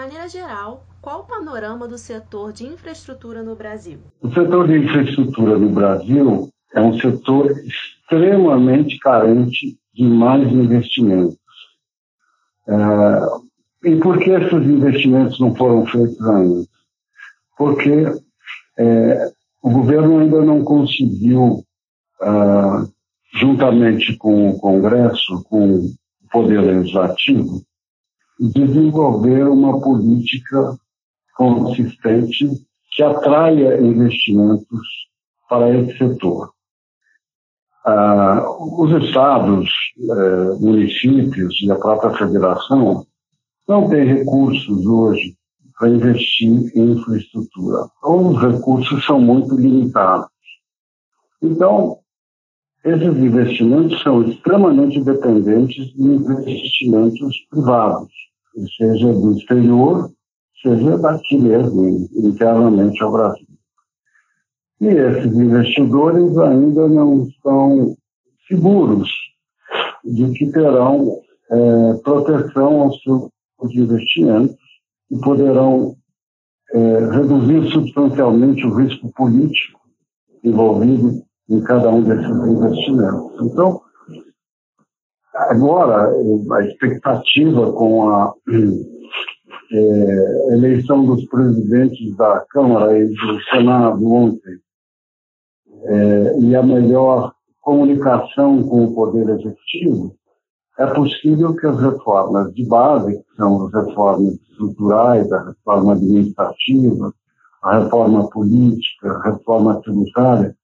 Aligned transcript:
maneira 0.00 0.26
geral, 0.28 0.86
qual 1.02 1.20
o 1.20 1.24
panorama 1.24 1.86
do 1.86 1.98
setor 1.98 2.54
de 2.54 2.64
infraestrutura 2.64 3.42
no 3.42 3.54
Brasil? 3.54 3.98
O 4.22 4.32
setor 4.32 4.66
de 4.66 4.78
infraestrutura 4.78 5.58
no 5.58 5.68
Brasil 5.68 6.48
é 6.74 6.80
um 6.80 6.98
setor 6.98 7.50
extremamente 7.50 8.98
carente 8.98 9.78
de 9.92 10.04
mais 10.04 10.50
investimentos. 10.50 11.36
É, 12.66 13.90
e 13.90 13.96
por 13.96 14.18
que 14.18 14.30
esses 14.30 14.52
investimentos 14.52 15.38
não 15.38 15.54
foram 15.54 15.84
feitos 15.84 16.26
ainda? 16.26 16.64
Porque 17.58 18.06
é, 18.78 19.32
o 19.62 19.70
governo 19.70 20.20
ainda 20.20 20.40
não 20.40 20.64
conseguiu, 20.64 21.62
ah, 22.22 22.86
juntamente 23.34 24.16
com 24.16 24.48
o 24.48 24.58
Congresso, 24.58 25.44
com 25.44 25.74
o 25.74 25.90
Poder 26.32 26.60
Legislativo, 26.60 27.62
desenvolver 28.48 29.48
uma 29.48 29.80
política 29.80 30.78
consistente 31.36 32.48
que 32.92 33.02
atraia 33.02 33.80
investimentos 33.80 34.86
para 35.48 35.70
esse 35.76 35.98
setor. 35.98 36.52
Ah, 37.84 38.44
os 38.58 38.90
estados, 39.04 39.70
eh, 39.98 40.58
municípios 40.60 41.60
e 41.62 41.70
a 41.70 41.76
própria 41.76 42.16
federação 42.16 43.06
não 43.66 43.88
têm 43.88 44.04
recursos 44.04 44.86
hoje 44.86 45.34
para 45.78 45.88
investir 45.88 46.70
em 46.76 46.92
infraestrutura. 46.92 47.88
Ou 48.02 48.28
os 48.28 48.42
recursos 48.42 49.04
são 49.06 49.18
muito 49.18 49.54
limitados. 49.56 50.28
Então, 51.42 51.98
esses 52.84 53.16
investimentos 53.16 54.02
são 54.02 54.22
extremamente 54.22 55.02
dependentes 55.02 55.86
de 55.94 56.02
investimentos 56.02 57.36
privados, 57.50 58.12
seja 58.68 59.12
do 59.12 59.36
exterior, 59.36 60.10
seja 60.62 60.98
daqui 60.98 61.38
mesmo, 61.38 62.08
internamente 62.14 63.02
ao 63.02 63.12
Brasil. 63.12 63.46
E 64.80 64.86
esses 64.86 65.32
investidores 65.34 66.36
ainda 66.38 66.88
não 66.88 67.24
estão 67.24 67.96
seguros 68.48 69.10
de 70.04 70.30
que 70.32 70.50
terão 70.50 71.20
é, 71.50 71.94
proteção 72.02 72.82
aos 72.82 73.02
seus 73.02 73.30
investimentos 73.74 74.56
e 75.10 75.18
poderão 75.20 75.96
é, 76.72 76.98
reduzir 77.10 77.70
substancialmente 77.70 78.64
o 78.64 78.74
risco 78.74 79.12
político 79.12 79.80
envolvido 80.42 81.22
em 81.48 81.60
cada 81.62 81.90
um 81.90 82.02
desses 82.02 82.30
investimentos. 82.30 83.32
Então, 83.42 83.82
agora, 85.34 86.10
a 86.52 86.64
expectativa 86.64 87.72
com 87.72 88.08
a 88.10 88.34
é, 89.72 90.54
eleição 90.54 91.04
dos 91.04 91.24
presidentes 91.26 92.16
da 92.16 92.44
Câmara 92.50 92.98
e 92.98 93.06
do 93.06 93.40
Senado 93.50 94.12
ontem 94.12 94.58
é, 95.84 96.38
e 96.40 96.54
a 96.54 96.62
melhor 96.62 97.32
comunicação 97.60 98.62
com 98.62 98.84
o 98.84 98.94
Poder 98.94 99.28
Executivo, 99.28 100.14
é 100.78 100.86
possível 100.86 101.54
que 101.54 101.66
as 101.66 101.78
reformas 101.78 102.52
de 102.54 102.66
base, 102.66 103.12
que 103.12 103.36
são 103.36 103.66
as 103.66 103.72
reformas 103.72 104.34
estruturais, 104.34 105.30
a 105.30 105.44
reforma 105.44 105.92
administrativa, 105.92 107.12
a 107.62 107.80
reforma 107.80 108.28
política, 108.30 109.12
a 109.12 109.30
reforma 109.30 109.80
tributária, 109.82 110.56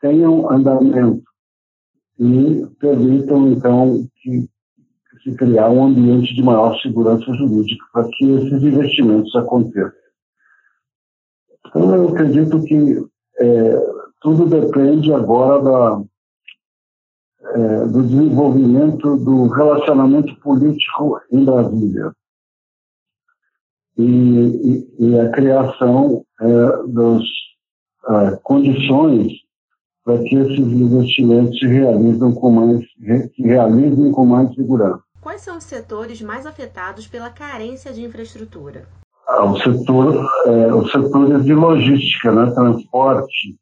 tenham 0.00 0.48
andamento 0.48 1.31
e 2.18 2.66
permitam, 2.78 3.48
então, 3.48 4.06
que 4.16 4.48
se 5.22 5.34
criar 5.36 5.70
um 5.70 5.84
ambiente 5.84 6.34
de 6.34 6.42
maior 6.42 6.76
segurança 6.80 7.32
jurídica 7.34 7.84
para 7.92 8.08
que 8.08 8.24
esses 8.24 8.62
investimentos 8.62 9.34
aconteçam. 9.36 9.92
Então, 11.66 11.94
eu 11.94 12.08
acredito 12.08 12.62
que 12.64 13.06
é, 13.40 14.02
tudo 14.20 14.46
depende 14.46 15.12
agora 15.12 15.62
da, 15.62 16.02
é, 17.54 17.86
do 17.86 18.02
desenvolvimento 18.02 19.16
do 19.16 19.48
relacionamento 19.48 20.34
político 20.40 21.20
em 21.30 21.44
Brasília 21.44 22.12
e, 23.96 24.04
e, 24.04 25.06
e 25.06 25.18
a 25.18 25.30
criação 25.30 26.24
é, 26.40 26.46
das 26.88 27.22
é, 28.08 28.36
condições 28.42 29.32
para 30.04 30.18
que 30.18 30.34
esses 30.34 30.58
investimentos 30.58 31.58
se 31.58 31.66
realizem 31.66 32.34
com 32.34 32.50
mais 32.50 32.80
se 33.34 33.42
realizem 33.42 34.10
com 34.10 34.26
mais 34.26 34.54
segurança. 34.54 35.02
Quais 35.20 35.40
são 35.40 35.56
os 35.56 35.64
setores 35.64 36.20
mais 36.20 36.46
afetados 36.46 37.06
pela 37.06 37.30
carência 37.30 37.92
de 37.92 38.02
infraestrutura? 38.02 38.86
Ah, 39.28 39.44
o 39.44 39.56
setor, 39.60 40.28
é, 40.46 40.74
os 40.74 40.90
setores 40.90 41.44
de 41.44 41.54
logística, 41.54 42.32
né, 42.32 42.50
transporte, 42.50 43.56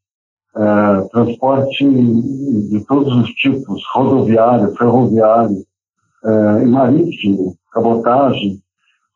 é, 0.56 1.08
transporte 1.12 1.84
de 1.86 2.84
todos 2.86 3.14
os 3.14 3.30
tipos, 3.34 3.82
rodoviário, 3.92 4.74
ferroviário, 4.74 5.64
é, 6.24 6.64
marítimo, 6.64 7.54
cabotagem, 7.72 8.58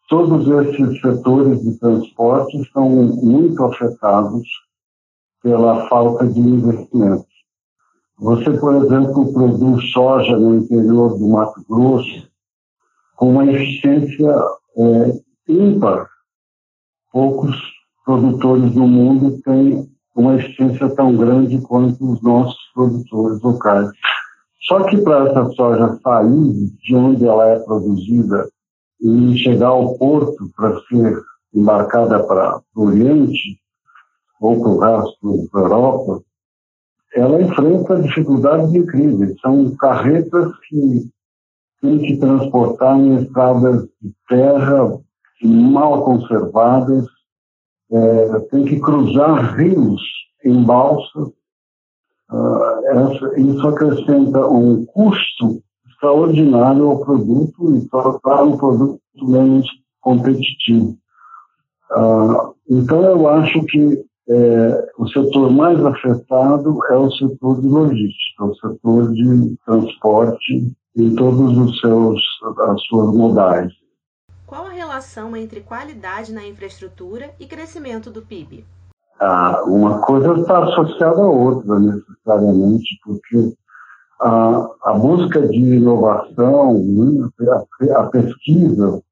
todos 0.09 0.47
esses 0.47 1.01
setores 1.01 1.63
de 1.63 1.79
transporte 1.79 2.61
estão 2.61 2.89
muito 2.91 3.65
afetados 3.65 4.47
pela 5.45 5.87
falta 5.91 6.27
de 6.27 6.41
investimentos. 6.41 7.27
Você, 8.19 8.51
por 8.59 8.77
exemplo, 8.77 9.31
produz 9.31 9.93
soja 9.93 10.39
no 10.39 10.55
interior 10.55 11.19
do 11.19 11.29
Mato 11.29 11.63
Grosso 11.69 12.27
com 13.17 13.29
uma 13.29 13.45
eficiência 13.45 14.35
é, 14.79 15.21
ímpar. 15.47 16.09
Poucos 17.13 17.55
produtores 18.07 18.73
do 18.73 18.87
mundo 18.87 19.39
têm 19.43 19.87
uma 20.17 20.37
eficiência 20.37 20.89
tão 20.95 21.15
grande 21.15 21.61
quanto 21.61 22.11
os 22.11 22.23
nossos 22.23 22.59
produtores 22.73 23.43
locais. 23.43 23.91
Só 24.63 24.85
que 24.85 24.97
para 24.97 25.29
essa 25.29 25.45
soja 25.51 25.99
sair 26.03 26.71
de 26.83 26.95
onde 26.95 27.27
ela 27.27 27.47
é 27.49 27.59
produzida 27.59 28.49
e 28.99 29.37
chegar 29.37 29.69
ao 29.69 29.99
porto 29.99 30.51
para 30.57 30.81
ser 30.87 31.21
embarcada 31.53 32.25
para 32.25 32.63
o 32.75 32.87
Oriente 32.87 33.63
ou 34.41 34.61
para 34.61 34.71
o 34.71 34.79
resto 34.79 35.49
da 35.53 35.61
Europa, 35.61 36.23
ela 37.15 37.43
enfrenta 37.43 38.03
dificuldades 38.03 38.75
incríveis. 38.75 39.41
São 39.41 39.75
carretas 39.77 40.53
que 40.69 41.09
têm 41.81 41.99
que 42.01 42.17
transportar 42.17 42.99
em 42.99 43.23
estradas 43.23 43.89
de 44.03 44.13
terra 44.29 44.99
mal 45.43 46.05
conservadas, 46.05 47.07
é, 47.93 48.41
tem 48.51 48.65
que 48.65 48.81
cruzar 48.81 49.57
rios 49.57 50.01
em 50.45 50.63
balsas. 50.63 51.29
Uh, 52.31 53.39
isso 53.39 53.69
acrescenta 53.69 54.49
um 54.49 54.85
custo 54.87 55.63
extraordinário 55.87 56.91
ao 56.91 57.05
produto 57.05 57.77
e 57.77 57.87
torna 57.89 58.43
um 58.43 58.57
produto 58.57 59.01
menos 59.23 59.69
competitivo. 60.01 60.97
Uh, 61.91 62.55
então, 62.69 63.03
eu 63.05 63.29
acho 63.29 63.63
que 63.67 64.05
é, 64.29 64.93
o 64.99 65.07
setor 65.09 65.51
mais 65.51 65.85
afetado 65.85 66.79
é 66.91 66.97
o 66.97 67.11
setor 67.13 67.61
de 67.61 67.69
logística, 67.69 68.45
o 68.45 68.55
setor 68.55 69.13
de 69.13 69.57
transporte 69.67 70.73
em 70.97 71.15
todos 71.15 71.59
os 71.59 71.81
seus 71.81 72.21
as 72.61 72.83
suas 72.87 73.15
modais. 73.15 73.73
Qual 74.47 74.67
a 74.67 74.71
relação 74.71 75.37
entre 75.37 75.61
qualidade 75.61 76.33
na 76.33 76.47
infraestrutura 76.47 77.31
e 77.41 77.47
crescimento 77.47 78.11
do 78.11 78.23
PIB? 78.23 78.65
Ah, 79.21 79.63
uma 79.67 80.01
coisa 80.01 80.35
está 80.41 80.65
associada 80.65 81.21
à 81.21 81.27
outra, 81.27 81.79
necessariamente, 81.79 82.99
porque 83.05 83.55
a, 84.21 84.69
a 84.85 84.93
busca 84.95 85.47
de 85.47 85.57
inovação, 85.57 86.75
né, 86.75 87.29
a, 87.49 88.01
a, 88.01 88.07
pesquisa, 88.07 89.03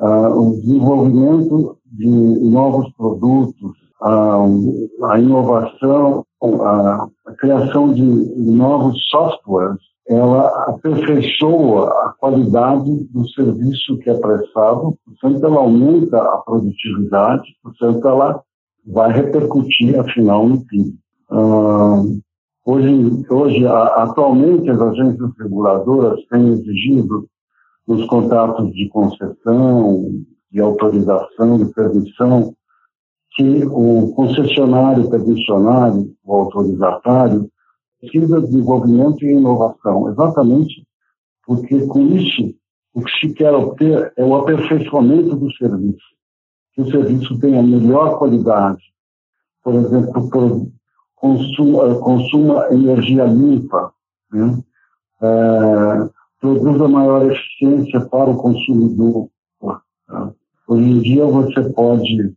ah, 0.00 0.28
o 0.30 0.56
desenvolvimento 0.60 1.78
de 1.86 2.08
novos 2.08 2.92
produtos, 2.94 3.81
a, 4.02 5.12
a 5.12 5.20
inovação, 5.20 6.24
a, 6.42 7.06
a 7.26 7.32
criação 7.38 7.92
de 7.92 8.02
novos 8.02 8.98
softwares, 9.08 9.78
ela 10.08 10.48
aperfeiçoa 10.68 11.88
a 11.88 12.14
qualidade 12.18 13.04
do 13.10 13.28
serviço 13.30 13.98
que 13.98 14.10
é 14.10 14.14
prestado, 14.14 14.98
portanto, 15.06 15.46
ela 15.46 15.58
aumenta 15.58 16.18
a 16.18 16.38
produtividade, 16.38 17.44
portanto, 17.62 18.08
ela 18.08 18.42
vai 18.84 19.12
repercutir, 19.12 19.98
afinal, 19.98 20.48
no 20.48 20.66
PIB. 20.66 20.94
Uh, 21.30 22.20
hoje, 22.66 23.24
hoje, 23.30 23.66
atualmente, 23.66 24.68
as 24.70 24.80
agências 24.80 25.30
reguladoras 25.38 26.20
têm 26.26 26.48
exigido 26.48 27.26
nos 27.86 28.04
contratos 28.06 28.72
de 28.72 28.88
concessão, 28.88 30.10
de 30.50 30.60
autorização, 30.60 31.58
de 31.58 31.72
permissão, 31.72 32.54
que 33.34 33.64
o 33.66 34.12
concessionário 34.14 35.08
permissionário, 35.08 36.14
o 36.24 36.34
autorizatário, 36.34 37.50
precisa 38.00 38.40
de 38.40 38.46
desenvolvimento 38.46 39.24
e 39.24 39.32
inovação, 39.32 40.08
exatamente 40.10 40.86
porque 41.44 41.86
com 41.86 42.00
isso 42.08 42.54
O 42.94 43.02
que 43.02 43.10
se 43.18 43.32
quer 43.32 43.54
obter 43.54 44.12
é 44.16 44.22
o 44.22 44.34
aperfeiçoamento 44.36 45.34
do 45.34 45.50
serviço. 45.54 46.04
Que 46.74 46.82
o 46.82 46.90
serviço 46.90 47.38
tenha 47.40 47.62
melhor 47.62 48.18
qualidade. 48.18 48.82
Por 49.64 49.74
exemplo, 49.74 50.28
consuma, 51.14 51.94
consuma 52.00 52.66
energia 52.70 53.24
limpa, 53.24 53.92
né? 54.30 54.62
é, 55.22 56.10
produza 56.40 56.88
maior 56.88 57.30
eficiência 57.30 58.00
para 58.00 58.28
o 58.28 58.36
consumidor. 58.36 59.30
Tá? 59.60 60.32
Hoje 60.68 60.90
em 60.90 61.00
dia 61.00 61.24
você 61.24 61.62
pode, 61.70 62.34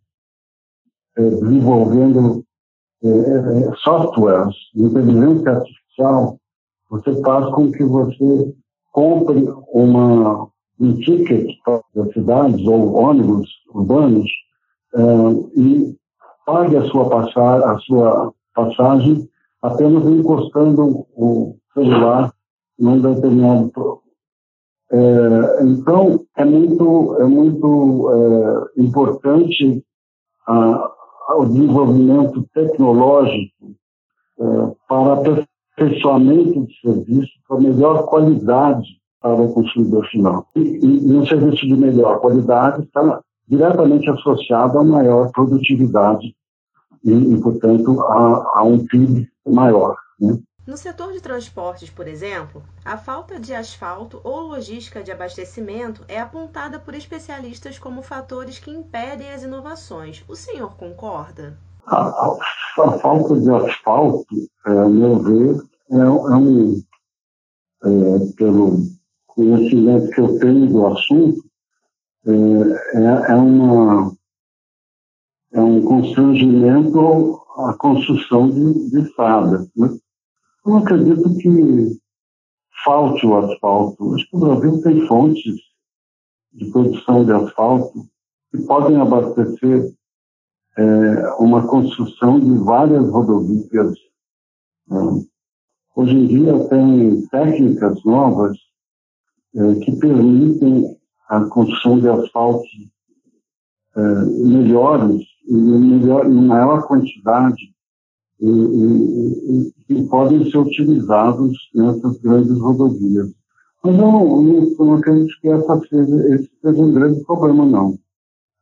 desenvolvendo 1.21 2.44
é, 3.03 3.07
é 3.07 3.71
softwares, 3.83 4.56
inteligência 4.75 5.51
artificial, 5.51 6.39
você 6.89 7.21
faz 7.21 7.53
com 7.53 7.71
que 7.71 7.83
você 7.83 8.53
compre 8.91 9.47
uma, 9.73 10.47
um 10.79 10.94
ticket 10.95 11.57
para 11.63 11.81
cidades 12.13 12.65
ou 12.65 12.94
ônibus 12.95 13.50
urbanos 13.73 14.29
é, 14.94 15.01
e 15.59 15.95
pague 16.45 16.77
a 16.77 16.85
sua, 16.85 17.09
passar, 17.09 17.63
a 17.63 17.77
sua 17.79 18.33
passagem 18.53 19.29
apenas 19.61 20.06
encostando 20.06 21.06
o 21.15 21.57
celular 21.73 22.33
num 22.79 23.01
determinado 23.01 24.01
é, 24.91 25.63
então 25.63 26.23
é 26.38 26.45
muito 26.45 27.18
é 27.19 27.25
muito 27.25 28.71
importante 28.77 29.83
a, 30.47 30.94
o 31.33 31.45
desenvolvimento 31.45 32.44
tecnológico 32.54 33.75
é, 34.39 34.45
para 34.88 35.13
aperfeiçoamento 35.13 36.66
de 36.66 36.80
serviço 36.81 37.31
para 37.48 37.60
melhor 37.60 38.06
qualidade 38.06 38.88
para 39.22 39.42
o 39.42 39.54
consumidor 39.54 40.06
final 40.07 40.48
e, 40.56 40.60
e, 40.60 41.07
e 41.07 41.18
um 41.18 41.25
serviço 41.25 41.66
de 41.66 41.75
melhor 41.75 42.19
qualidade 42.19 42.83
está 42.83 43.22
diretamente 43.48 44.10
associado 44.10 44.80
a 44.80 44.83
maior 44.83 45.31
produtividade 45.31 46.36
e, 47.04 47.12
e 47.12 47.42
portanto, 47.42 48.01
a, 48.01 48.60
a, 48.60 48.63
um 48.63 48.86
PIB 48.86 49.28
maior. 49.48 49.95
Né? 50.19 50.38
No 50.67 50.77
setor 50.77 51.13
de 51.13 51.21
transportes, 51.21 51.91
por 51.91 52.07
exemplo, 52.07 52.63
a 52.83 52.97
falta 52.97 53.39
de 53.39 53.53
asfalto 53.53 54.19
ou 54.23 54.47
logística 54.47 55.03
de 55.03 55.12
abastecimento 55.12 56.03
é 56.07 56.19
apontada 56.19 56.79
por 56.79 56.95
especialistas 56.95 57.77
como 57.77 58.01
fatores 58.01 58.57
que 58.57 58.71
impedem 58.71 59.31
as 59.31 59.44
inovações. 59.44 60.25
O 60.27 60.35
senhor 60.35 60.75
concorda? 60.75 61.56
A, 61.85 61.97
a, 61.97 62.38
a 62.83 62.91
falta 62.97 63.39
de 63.39 63.51
asfalto, 63.51 64.25
é, 64.65 64.71
a 64.71 64.89
meu 64.89 65.19
ver, 65.19 65.62
é, 65.91 65.97
é 65.97 66.09
um, 66.35 66.81
é, 67.83 68.33
pelo 68.35 68.79
conhecimento 69.27 70.09
que 70.09 70.19
eu 70.19 70.39
tenho 70.39 70.68
do 70.68 70.88
assunto, 70.88 71.45
é, 72.25 72.97
é, 72.97 73.31
é 73.31 73.35
uma 73.35 74.15
é 75.53 75.61
um 75.61 75.81
constrangimento 75.85 77.39
à 77.56 77.73
construção 77.75 78.50
de, 78.50 78.89
de 78.89 79.01
estradas. 79.01 79.69
Né? 79.75 79.89
Não 80.65 80.77
acredito 80.77 81.38
que 81.38 82.00
falte 82.83 83.25
o 83.25 83.38
asfalto. 83.38 84.15
Acho 84.15 84.29
que 84.29 84.35
o 84.35 84.39
Brasil 84.39 84.81
tem 84.81 85.07
fontes 85.07 85.56
de 86.51 86.71
produção 86.71 87.23
de 87.23 87.31
asfalto 87.31 88.07
que 88.51 88.65
podem 88.65 88.97
abastecer 88.97 89.94
é, 90.77 91.29
uma 91.39 91.67
construção 91.67 92.39
de 92.39 92.51
várias 92.63 93.09
rodovias. 93.09 93.95
Né? 94.88 95.25
Hoje 95.95 96.15
em 96.15 96.27
dia 96.27 96.68
tem 96.68 97.27
técnicas 97.27 98.03
novas 98.03 98.57
é, 99.56 99.75
que 99.75 99.95
permitem 99.97 100.97
a 101.29 101.45
construção 101.45 102.00
de 102.00 102.09
asfalto 102.09 102.68
é, 103.95 104.01
melhores 104.01 105.23
em, 105.47 105.79
melhor, 105.79 106.25
em 106.25 106.45
maior 106.47 106.88
quantidade 106.88 107.73
e, 108.39 108.47
e, 108.47 109.69
e, 109.69 109.75
podem 110.07 110.50
ser 110.50 110.57
utilizados 110.57 111.57
nessas 111.74 112.18
grandes 112.19 112.57
rodovias. 112.60 113.31
Mas 113.84 113.96
eu 113.96 114.02
não, 114.02 114.42
não, 114.42 114.75
não 114.80 114.94
acredito 114.96 115.40
que 115.42 115.48
essa 115.48 115.80
seja, 115.88 116.36
esse 116.36 116.50
seja 116.62 116.81
um 116.81 116.94
grande 116.94 117.24
problema, 117.24 117.66
não. 117.66 118.00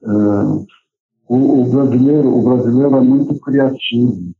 É, 0.04 0.08
o, 1.30 1.62
o, 1.62 1.70
brasileiro, 1.70 2.38
o 2.38 2.42
brasileiro 2.44 2.96
é 2.96 3.02
muito 3.02 3.40
criativo 3.40 4.34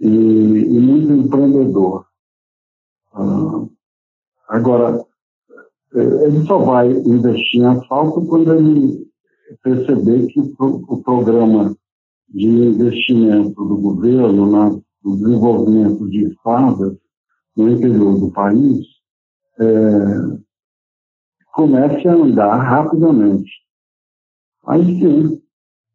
e, 0.00 0.08
e 0.08 0.80
muito 0.80 1.12
empreendedor. 1.12 2.06
Uh, 3.14 3.70
agora, 4.48 5.04
é, 5.94 6.26
ele 6.26 6.44
só 6.46 6.58
vai 6.58 6.90
investir 6.90 7.60
em 7.60 7.66
asfalto 7.66 8.24
quando 8.26 8.52
ele 8.54 9.04
perceber 9.62 10.26
que 10.26 10.40
o, 10.40 11.02
programa 11.02 11.76
de 12.28 12.48
investimento 12.48 13.64
do 13.64 13.76
governo 13.76 14.46
no 15.04 15.16
desenvolvimento 15.16 16.08
de 16.08 16.28
estradas 16.28 16.96
no 17.56 17.70
interior 17.70 18.18
do 18.18 18.32
país 18.32 18.86
é, 19.60 19.64
comece 21.52 22.08
a 22.08 22.14
andar 22.14 22.56
rapidamente. 22.56 23.50
Aí 24.66 24.82
sim, 24.98 25.42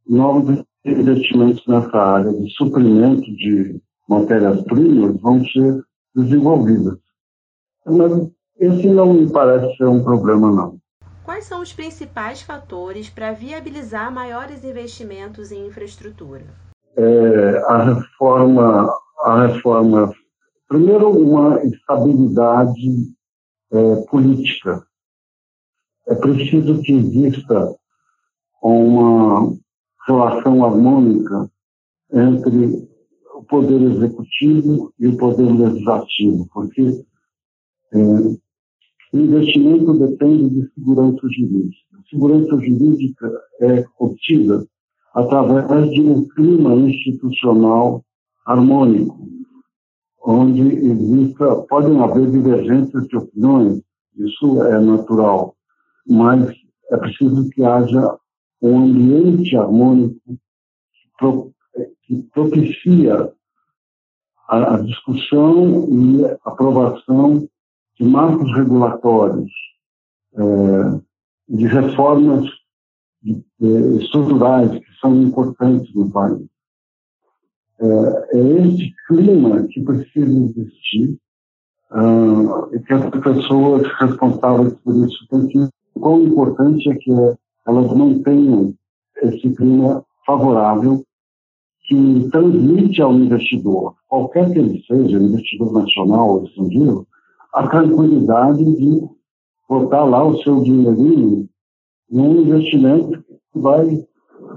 novos 0.08 0.64
investimentos 0.86 1.66
nessa 1.68 1.98
área 1.98 2.32
de 2.32 2.50
suprimento 2.52 3.22
de 3.22 3.82
matérias-primas 4.08 5.20
vão 5.22 5.44
ser 5.46 5.84
desenvolvidos. 6.16 7.00
Mas 7.86 8.30
esse 8.58 8.88
não 8.88 9.14
me 9.14 9.32
parece 9.32 9.76
ser 9.78 9.86
um 9.86 10.04
problema, 10.04 10.52
não. 10.52 10.80
Quais 11.24 11.46
são 11.46 11.62
os 11.62 11.74
principais 11.74 12.42
fatores 12.42 13.10
para 13.10 13.32
viabilizar 13.32 14.12
maiores 14.12 14.64
investimentos 14.64 15.52
em 15.52 15.68
infraestrutura? 15.68 16.69
É, 17.01 17.57
a 17.60 17.94
reforma, 17.94 18.94
a 19.22 19.48
reforma, 19.48 20.13
primeiro 20.68 21.12
uma 21.12 21.63
estabilidade 21.63 23.13
é, 23.72 23.96
política. 24.07 24.86
É 26.10 26.16
preciso 26.16 26.81
que 26.81 26.92
exista 26.92 27.74
uma 28.62 29.57
relação 30.06 30.66
harmônica 30.66 31.50
entre 32.12 32.90
o 33.34 33.44
poder 33.45 33.81
executivo 33.81 34.94
e 35.00 35.07
o 35.07 35.16
poder 35.16 35.50
legislativo, 35.54 36.50
porque 36.52 37.06
é, 37.94 37.98
o 39.13 39.18
investimento 39.18 39.94
depende 39.94 40.50
de 40.50 40.74
segurança 40.74 41.21
jurídica. 41.30 41.97
A 41.97 42.09
segurança 42.09 42.57
jurídica 42.57 43.42
é 43.62 43.85
obtida 43.97 44.68
através 45.19 45.90
de 45.92 46.02
um 46.02 46.28
clima 46.30 46.73
institucional 46.76 48.04
harmônico, 48.45 49.28
onde 50.23 50.61
exista, 50.61 51.56
podem 51.69 51.99
haver 51.99 52.30
divergências 52.30 53.07
de 53.07 53.18
opiniões, 53.18 53.81
isso 54.16 54.64
é 54.64 54.80
natural, 54.80 55.56
mas 56.07 56.52
é 56.92 56.97
preciso 56.97 57.49
que 57.49 57.64
haja 57.64 58.18
um 58.61 58.80
ambiente 58.80 59.56
harmônico 59.56 60.19
que 62.04 62.23
propicia 62.33 63.31
a 64.47 64.78
discussão 64.78 65.88
e 65.90 66.26
aprovação 66.44 67.47
de 67.99 68.04
marcos 68.06 68.52
regulatórios, 68.56 69.52
é, 70.33 70.99
de 71.49 71.68
reformas 71.68 72.49
estruturais 73.61 74.71
que 74.71 74.99
são 75.02 75.21
importantes 75.21 75.94
no 75.94 76.09
país. 76.09 76.45
É, 77.80 78.38
é 78.38 78.68
esse 78.68 78.94
clima 79.07 79.64
que 79.68 79.81
precisa 79.81 80.31
existir 80.31 81.18
uh, 81.92 82.76
e 82.76 82.80
que 82.80 82.94
as 82.94 83.09
pessoas 83.09 83.88
responsáveis 83.99 84.73
por 84.83 84.95
isso 85.06 85.28
têm 85.30 85.47
que 85.47 85.69
quão 85.99 86.23
importante 86.23 86.90
é 86.90 86.95
que 86.95 87.11
elas 87.68 87.94
mantenham 87.94 88.73
esse 89.21 89.49
clima 89.56 90.04
favorável 90.26 91.04
que 91.88 92.30
transmite 92.31 93.02
ao 93.02 93.14
investidor, 93.14 93.95
qualquer 94.07 94.52
que 94.52 94.59
ele 94.59 94.83
seja, 94.83 95.18
investidor 95.18 95.73
nacional 95.73 96.30
ou 96.30 96.45
estrangeiro, 96.45 97.07
a 97.54 97.68
tranquilidade 97.68 98.64
de 98.64 99.02
botar 99.68 100.04
lá 100.04 100.23
o 100.23 100.38
seu 100.44 100.61
dinheirinho 100.61 101.49
num 102.09 102.42
investimento 102.42 103.23
que 103.54 103.59
vai 103.59 103.85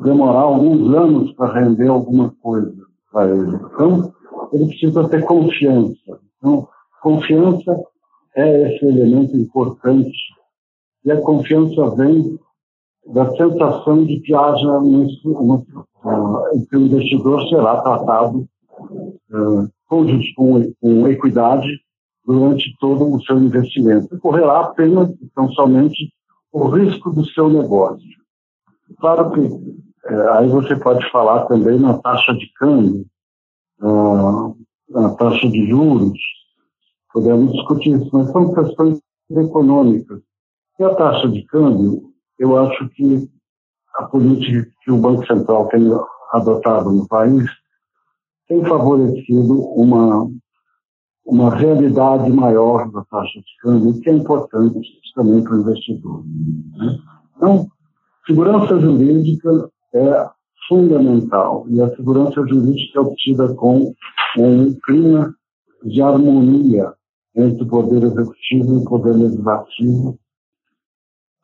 demorar 0.03 0.43
alguns 0.43 0.95
anos 0.95 1.33
para 1.33 1.61
render 1.61 1.89
alguma 1.89 2.35
coisa 2.43 2.75
para 3.13 3.31
ele. 3.31 3.57
Então, 3.57 4.13
ele 4.53 4.67
precisa 4.67 5.09
ter 5.09 5.25
confiança. 5.25 6.21
Então, 6.39 6.69
confiança 7.03 7.79
é 8.37 8.75
esse 8.75 8.85
elemento 8.85 9.37
importante. 9.37 10.17
E 11.05 11.11
a 11.11 11.21
confiança 11.21 11.91
vem 11.97 12.39
da 13.07 13.31
sensação 13.37 14.05
de 14.05 14.21
que 14.21 14.35
haja 14.35 14.79
uma 14.79 15.57
uh, 16.05 16.67
que 16.69 16.77
o 16.77 16.87
investidor 16.87 17.43
será 17.49 17.81
tratado 17.83 18.47
uh, 19.31 19.69
com, 19.89 20.07
com 20.81 21.09
equidade 21.09 21.69
durante 22.25 22.75
todo 22.79 23.15
o 23.15 23.21
seu 23.23 23.39
investimento. 23.39 24.19
Correrá 24.21 24.61
apenas, 24.61 25.11
então, 25.21 25.49
somente 25.51 26.13
o 26.53 26.69
risco 26.69 27.11
do 27.11 27.25
seu 27.27 27.49
negócio. 27.49 28.07
Claro 29.01 29.33
que 29.33 29.41
é, 30.07 30.29
aí 30.37 30.49
você 30.49 30.77
pode 30.77 31.09
falar 31.11 31.47
também 31.47 31.79
na 31.79 31.99
taxa 31.99 32.35
de 32.35 32.47
câmbio, 32.55 33.07
na 34.89 35.15
taxa 35.15 35.49
de 35.49 35.67
juros, 35.69 36.19
podemos 37.13 37.53
discutir 37.53 37.91
isso, 37.91 38.11
mas 38.13 38.31
são 38.31 38.55
questões 38.55 39.01
econômicas. 39.31 40.21
E 40.79 40.85
a 40.85 40.95
taxa 40.95 41.29
de 41.29 41.43
câmbio, 41.45 42.13
eu 42.39 42.57
acho 42.59 42.89
que 42.91 43.31
a 43.97 44.05
política 44.05 44.69
que 44.83 44.91
o 44.91 44.99
Banco 44.99 45.27
Central 45.27 45.69
tem 45.69 45.83
adotado 46.33 46.91
no 46.91 47.07
país 47.07 47.45
tem 48.49 48.65
favorecido 48.65 49.61
uma, 49.77 50.29
uma 51.25 51.55
realidade 51.55 52.31
maior 52.33 52.91
da 52.91 53.05
taxa 53.05 53.39
de 53.39 53.57
câmbio, 53.61 54.01
que 54.01 54.11
é 54.11 54.15
importante 54.15 54.89
também 55.15 55.43
para 55.43 55.55
o 55.55 55.61
investidor. 55.61 56.25
Né? 56.77 56.99
Então, 57.37 57.67
segurança 58.27 58.79
jurídica 58.79 59.71
é 59.95 60.29
fundamental 60.69 61.67
e 61.69 61.81
a 61.81 61.95
segurança 61.95 62.47
jurídica 62.47 62.99
é 62.99 63.03
obtida 63.03 63.55
com 63.55 63.95
um 64.39 64.75
clima 64.85 65.35
de 65.85 66.01
harmonia 66.01 66.93
entre 67.35 67.63
o 67.65 67.69
poder 67.69 68.03
executivo 68.03 68.75
e 68.75 68.77
o 68.79 68.85
poder 68.85 69.15
legislativo, 69.15 70.19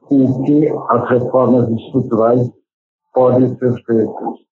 com 0.03 0.43
que 0.45 0.69
as 0.69 1.09
reformas 1.11 1.69
estruturais 1.71 2.51
podem 3.13 3.57
ser 3.59 3.75
feitas. 3.85 4.48